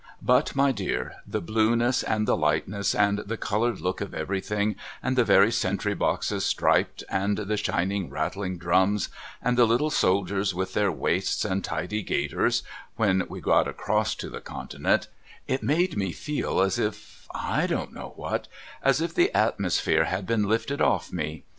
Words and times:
But 0.23 0.55
my 0.55 0.71
dear 0.71 1.13
the 1.27 1.41
blueness 1.41 2.01
and 2.01 2.27
the 2.27 2.35
lightness 2.35 2.95
and 2.95 3.19
the 3.19 3.37
coloured 3.37 3.81
look 3.81 4.01
of 4.01 4.15
everything 4.15 4.75
and 5.03 5.15
the 5.15 5.23
very 5.23 5.51
sentry 5.51 5.93
boxes 5.93 6.43
striped 6.43 7.03
and 7.07 7.37
the 7.37 7.55
shining 7.55 8.09
rattling 8.09 8.57
drums 8.57 9.09
and 9.43 9.59
the 9.59 9.67
little 9.67 9.91
soldiers 9.91 10.55
with 10.55 10.73
their 10.73 10.91
waists 10.91 11.45
and 11.45 11.63
tidy 11.63 12.01
gaiters, 12.01 12.63
when 12.95 13.27
we 13.29 13.41
got 13.41 13.67
across 13.67 14.15
to 14.15 14.29
the 14.31 14.41
Continent— 14.41 15.07
it 15.47 15.61
made 15.61 15.95
me 15.95 16.11
feel 16.11 16.61
as 16.61 16.79
if 16.79 17.27
I 17.35 17.67
don't 17.67 17.93
know 17.93 18.13
what— 18.15 18.47
as 18.83 19.01
if 19.01 19.13
the 19.13 19.29
atmosphere 19.37 20.05
had 20.05 20.25
been 20.25 20.49
lifted 20.49 20.81
off 20.81 21.13
me. 21.13 21.43